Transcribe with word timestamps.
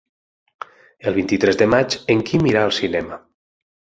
El 1.11 1.15
vint-i-tres 1.17 1.59
de 1.61 1.67
maig 1.75 1.97
en 2.15 2.25
Quim 2.31 2.49
irà 2.53 2.65
al 2.69 2.75
cinema. 2.81 3.23